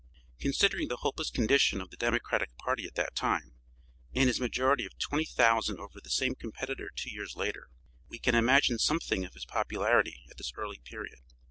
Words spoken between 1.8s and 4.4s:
the Democratic party at that time, and his